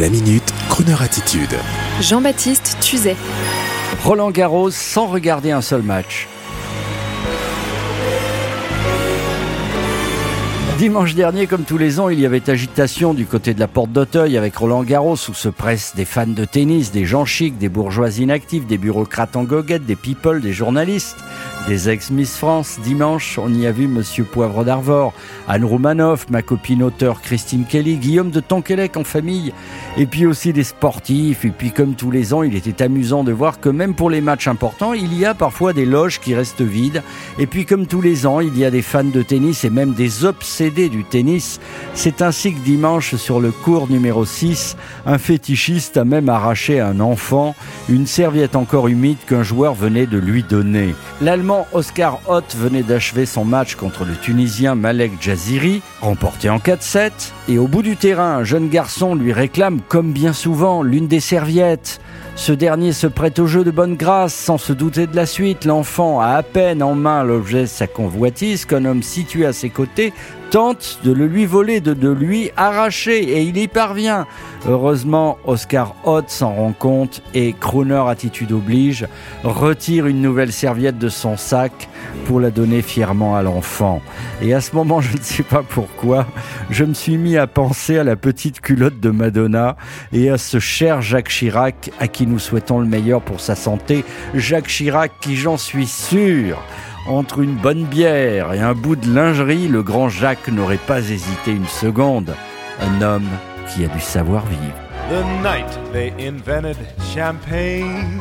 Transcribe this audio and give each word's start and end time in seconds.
La 0.00 0.08
minute, 0.08 0.54
Kroneur 0.70 1.02
attitude. 1.02 1.54
Jean-Baptiste 2.00 2.78
Tuzet. 2.80 3.14
Roland 4.02 4.30
Garros 4.30 4.70
sans 4.70 5.06
regarder 5.06 5.50
un 5.50 5.60
seul 5.60 5.82
match. 5.82 6.28
Dimanche 10.78 11.14
dernier, 11.14 11.46
comme 11.46 11.64
tous 11.64 11.78
les 11.78 12.00
ans, 12.00 12.08
il 12.08 12.18
y 12.18 12.26
avait 12.26 12.48
agitation 12.50 13.14
du 13.14 13.26
côté 13.26 13.54
de 13.54 13.60
la 13.60 13.68
porte 13.68 13.92
d'Auteuil 13.92 14.36
avec 14.36 14.56
Roland 14.56 14.82
Garros 14.82 15.16
où 15.28 15.34
se 15.34 15.48
pressent 15.48 15.94
des 15.94 16.04
fans 16.04 16.26
de 16.26 16.44
tennis, 16.44 16.90
des 16.90 17.04
gens 17.04 17.24
chics, 17.24 17.58
des 17.58 17.68
bourgeois 17.68 18.10
inactifs, 18.18 18.66
des 18.66 18.78
bureaucrates 18.78 19.36
en 19.36 19.44
goguette, 19.44 19.84
des 19.86 19.96
people, 19.96 20.40
des 20.40 20.52
journalistes, 20.52 21.18
des 21.68 21.88
ex-Miss 21.88 22.36
France. 22.36 22.78
Dimanche, 22.82 23.38
on 23.38 23.52
y 23.54 23.66
a 23.66 23.72
vu 23.72 23.86
Monsieur 23.86 24.24
Poivre 24.24 24.64
d'Arvor, 24.64 25.12
Anne 25.46 25.64
Roumanoff, 25.64 26.28
ma 26.30 26.42
copine 26.42 26.82
auteur 26.82 27.20
Christine 27.20 27.64
Kelly, 27.64 27.96
Guillaume 27.96 28.30
de 28.30 28.40
Tonquélec 28.40 28.96
en 28.96 29.04
famille, 29.04 29.52
et 29.96 30.06
puis 30.06 30.26
aussi 30.26 30.52
des 30.52 30.64
sportifs. 30.64 31.44
Et 31.44 31.50
puis 31.50 31.70
comme 31.70 31.94
tous 31.94 32.10
les 32.10 32.34
ans, 32.34 32.42
il 32.42 32.56
était 32.56 32.82
amusant 32.82 33.22
de 33.22 33.32
voir 33.32 33.60
que 33.60 33.68
même 33.68 33.94
pour 33.94 34.10
les 34.10 34.20
matchs 34.20 34.48
importants, 34.48 34.94
il 34.94 35.16
y 35.16 35.24
a 35.24 35.34
parfois 35.34 35.72
des 35.72 35.86
loges 35.86 36.18
qui 36.18 36.34
restent 36.34 36.62
vides. 36.62 37.02
Et 37.38 37.46
puis 37.46 37.66
comme 37.66 37.86
tous 37.86 38.00
les 38.00 38.26
ans, 38.26 38.40
il 38.40 38.58
y 38.58 38.64
a 38.64 38.70
des 38.70 38.82
fans 38.82 39.04
de 39.04 39.22
tennis 39.22 39.64
et 39.64 39.70
même 39.70 39.92
des 39.92 40.24
obsédés 40.24 40.71
du 40.72 41.04
tennis. 41.04 41.60
C'est 41.94 42.22
ainsi 42.22 42.54
que 42.54 42.60
dimanche, 42.60 43.14
sur 43.16 43.40
le 43.40 43.50
cours 43.50 43.88
numéro 43.90 44.24
6, 44.24 44.76
un 45.06 45.18
fétichiste 45.18 45.96
a 45.96 46.04
même 46.04 46.28
arraché 46.28 46.80
à 46.80 46.88
un 46.88 47.00
enfant 47.00 47.54
une 47.88 48.06
serviette 48.06 48.56
encore 48.56 48.88
humide 48.88 49.18
qu'un 49.26 49.42
joueur 49.42 49.74
venait 49.74 50.06
de 50.06 50.18
lui 50.18 50.42
donner. 50.42 50.94
L'Allemand 51.20 51.66
Oscar 51.72 52.20
Hoth 52.26 52.56
venait 52.56 52.82
d'achever 52.82 53.26
son 53.26 53.44
match 53.44 53.74
contre 53.74 54.04
le 54.04 54.14
Tunisien 54.14 54.74
Malek 54.74 55.12
Jaziri, 55.20 55.82
remporté 56.00 56.48
en 56.48 56.58
4-7, 56.58 57.10
et 57.48 57.58
au 57.58 57.66
bout 57.66 57.82
du 57.82 57.96
terrain, 57.96 58.38
un 58.38 58.44
jeune 58.44 58.68
garçon 58.68 59.14
lui 59.14 59.32
réclame, 59.32 59.80
comme 59.88 60.12
bien 60.12 60.32
souvent, 60.32 60.82
l'une 60.82 61.08
des 61.08 61.20
serviettes. 61.20 62.00
Ce 62.34 62.52
dernier 62.52 62.92
se 62.92 63.06
prête 63.06 63.38
au 63.38 63.46
jeu 63.46 63.62
de 63.62 63.70
bonne 63.70 63.94
grâce 63.94 64.34
sans 64.34 64.56
se 64.56 64.72
douter 64.72 65.06
de 65.06 65.14
la 65.14 65.26
suite. 65.26 65.66
L'enfant 65.66 66.20
a 66.20 66.28
à 66.28 66.42
peine 66.42 66.82
en 66.82 66.94
main 66.94 67.24
l'objet 67.24 67.62
de 67.62 67.66
sa 67.66 67.86
convoitise 67.86 68.64
qu'un 68.64 68.86
homme 68.86 69.02
situé 69.02 69.44
à 69.44 69.52
ses 69.52 69.68
côtés 69.68 70.14
tente 70.52 70.98
de 71.02 71.12
le 71.12 71.26
lui 71.26 71.46
voler, 71.46 71.80
de, 71.80 71.94
de 71.94 72.10
lui 72.10 72.50
arracher 72.58 73.20
et 73.22 73.42
il 73.42 73.56
y 73.56 73.68
parvient. 73.68 74.26
Heureusement, 74.68 75.38
Oscar 75.46 75.94
Hoth 76.04 76.28
s'en 76.28 76.52
rend 76.52 76.72
compte 76.72 77.22
et 77.32 77.54
Crooner 77.58 78.02
attitude 78.06 78.52
oblige, 78.52 79.08
retire 79.44 80.06
une 80.06 80.20
nouvelle 80.20 80.52
serviette 80.52 80.98
de 80.98 81.08
son 81.08 81.38
sac 81.38 81.88
pour 82.26 82.38
la 82.38 82.50
donner 82.50 82.82
fièrement 82.82 83.34
à 83.34 83.42
l'enfant. 83.42 84.02
Et 84.42 84.52
à 84.52 84.60
ce 84.60 84.76
moment, 84.76 85.00
je 85.00 85.16
ne 85.16 85.22
sais 85.22 85.42
pas 85.42 85.62
pourquoi, 85.66 86.26
je 86.68 86.84
me 86.84 86.92
suis 86.92 87.16
mis 87.16 87.38
à 87.38 87.46
penser 87.46 87.96
à 87.96 88.04
la 88.04 88.16
petite 88.16 88.60
culotte 88.60 89.00
de 89.00 89.08
Madonna 89.08 89.76
et 90.12 90.28
à 90.28 90.36
ce 90.36 90.58
cher 90.58 91.00
Jacques 91.00 91.30
Chirac 91.30 91.90
à 91.98 92.08
qui 92.08 92.26
nous 92.26 92.38
souhaitons 92.38 92.78
le 92.78 92.86
meilleur 92.86 93.22
pour 93.22 93.40
sa 93.40 93.54
santé. 93.54 94.04
Jacques 94.34 94.68
Chirac 94.68 95.12
qui, 95.22 95.34
j'en 95.34 95.56
suis 95.56 95.86
sûr, 95.86 96.62
entre 97.06 97.40
une 97.40 97.56
bonne 97.56 97.84
bière 97.84 98.52
et 98.52 98.60
un 98.60 98.74
bout 98.74 98.96
de 98.96 99.12
lingerie, 99.12 99.68
le 99.68 99.82
grand 99.82 100.08
Jacques 100.08 100.48
n'aurait 100.48 100.76
pas 100.76 101.00
hésité 101.00 101.52
une 101.52 101.66
seconde. 101.66 102.34
Un 102.80 103.02
homme 103.02 103.28
qui 103.68 103.84
a 103.84 103.88
du 103.88 104.00
savoir-vivre. 104.00 104.60
The 105.08 105.24
night 105.42 105.66
they 105.92 106.12
invented 106.18 106.76
champagne, 107.12 108.20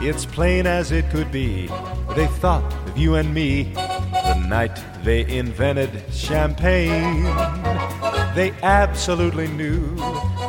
it's 0.00 0.24
plain 0.24 0.66
as 0.66 0.92
it 0.92 1.04
could 1.10 1.30
be. 1.30 1.68
They 2.14 2.26
thought 2.40 2.62
of 2.86 2.96
you 2.96 3.16
and 3.16 3.34
me. 3.34 3.72
The 3.74 4.48
night 4.48 4.80
they 5.04 5.26
invented 5.28 5.90
champagne, 6.12 7.24
they 8.34 8.52
absolutely 8.62 9.48
knew 9.48 9.96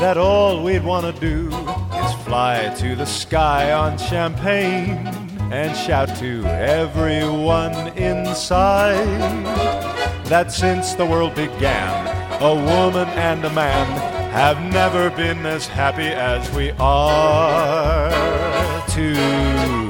that 0.00 0.16
all 0.18 0.62
we'd 0.62 0.84
want 0.84 1.06
to 1.06 1.20
do 1.20 1.48
is 1.48 2.14
fly 2.26 2.74
to 2.78 2.96
the 2.96 3.06
sky 3.06 3.72
on 3.72 3.96
champagne 3.96 5.08
and 5.52 5.76
shout 5.76 6.08
to 6.16 6.44
everyone 6.46 7.74
inside 7.96 8.94
that 10.26 10.52
since 10.52 10.94
the 10.94 11.04
world 11.04 11.34
began, 11.34 12.06
a 12.40 12.54
woman 12.54 13.08
and 13.18 13.44
a 13.44 13.50
man 13.50 13.86
have 14.30 14.62
never 14.72 15.10
been 15.10 15.44
as 15.44 15.66
happy 15.66 16.06
as 16.06 16.48
we 16.52 16.70
are 16.78 18.10
tonight. 18.86 19.80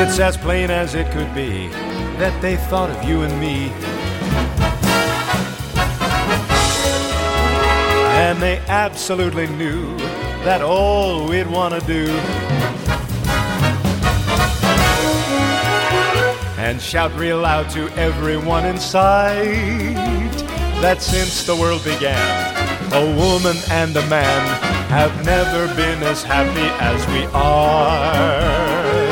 It's 0.00 0.20
as 0.20 0.36
plain 0.36 0.70
as 0.70 0.94
it 0.94 1.10
could 1.10 1.34
be 1.34 1.66
that 2.18 2.40
they 2.40 2.56
thought 2.56 2.90
of 2.90 3.02
you 3.08 3.22
and 3.22 3.40
me 3.40 3.72
and 8.34 8.42
they 8.42 8.58
absolutely 8.66 9.46
knew 9.46 9.96
that 10.42 10.60
all 10.60 11.28
we'd 11.28 11.46
want 11.46 11.72
to 11.72 11.80
do. 11.86 12.10
And 16.58 16.82
shout 16.82 17.14
real 17.14 17.38
loud 17.38 17.70
to 17.70 17.88
everyone 17.96 18.66
in 18.66 18.76
sight 18.78 19.94
that 20.82 21.00
since 21.00 21.46
the 21.46 21.54
world 21.54 21.84
began 21.84 22.92
a 22.92 23.16
woman 23.16 23.56
and 23.70 23.96
a 23.96 24.06
man 24.08 24.46
have 24.88 25.24
never 25.24 25.72
been 25.76 26.02
as 26.02 26.24
happy 26.24 26.68
as 26.80 27.06
we 27.08 27.26
are 27.32 29.03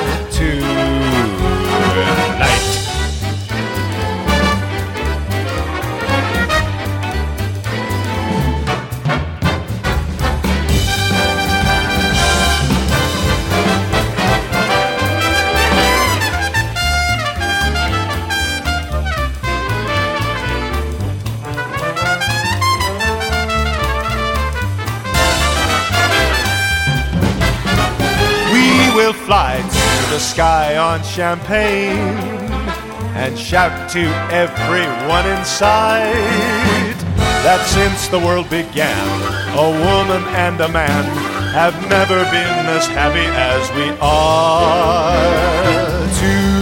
fly 29.33 29.57
to 29.57 30.11
the 30.13 30.19
sky 30.19 30.77
on 30.77 31.03
champagne 31.03 32.21
and 33.17 33.39
shout 33.39 33.89
to 33.89 34.05
everyone 34.31 35.27
inside 35.39 36.93
that 37.41 37.65
since 37.67 38.09
the 38.09 38.19
world 38.19 38.51
began, 38.51 39.09
a 39.57 39.71
woman 39.87 40.23
and 40.35 40.61
a 40.61 40.69
man 40.69 41.05
have 41.55 41.75
never 41.89 42.25
been 42.25 42.67
as 42.77 42.87
happy 42.89 43.25
as 43.55 43.63
we 43.75 43.89
are 44.03 45.03
tonight. 46.21 46.62